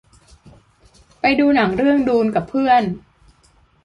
[1.19, 2.83] ไปดูหนังเรื่องดูนกับเพื่อน